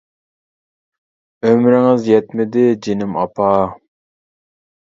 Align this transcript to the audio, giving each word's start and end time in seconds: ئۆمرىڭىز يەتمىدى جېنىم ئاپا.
ئۆمرىڭىز 1.49 2.09
يەتمىدى 2.13 2.65
جېنىم 2.89 3.15
ئاپا. 3.23 3.53